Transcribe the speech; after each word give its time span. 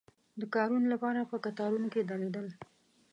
د 0.39 0.41
کارونو 0.55 0.87
لپاره 0.93 1.29
په 1.29 1.35
کتارونو 1.45 1.87
کې 1.93 2.01
درېدل. 2.09 2.47